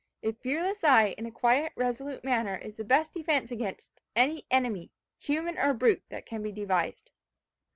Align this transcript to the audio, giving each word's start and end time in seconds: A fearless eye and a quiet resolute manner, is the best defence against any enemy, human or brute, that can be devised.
A 0.23 0.31
fearless 0.31 0.83
eye 0.83 1.13
and 1.15 1.27
a 1.27 1.31
quiet 1.31 1.73
resolute 1.75 2.23
manner, 2.23 2.55
is 2.55 2.77
the 2.77 2.83
best 2.83 3.13
defence 3.13 3.51
against 3.51 4.01
any 4.15 4.47
enemy, 4.49 4.89
human 5.19 5.59
or 5.59 5.75
brute, 5.75 6.01
that 6.09 6.25
can 6.25 6.41
be 6.41 6.51
devised. 6.51 7.11